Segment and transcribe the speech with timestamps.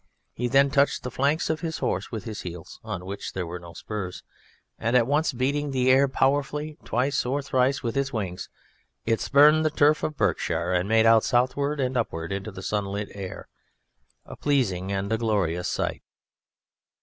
[0.33, 3.59] He then touched the flanks of his horse with his heels (on which there were
[3.59, 4.23] no spurs)
[4.79, 8.49] and at once beating the air powerfully twice or thrice with its wings
[9.05, 13.09] it spurned the turf of Berkshire and made out southward and upward into the sunlit
[13.11, 13.47] air,
[14.25, 16.01] a pleasing and a glorious sight.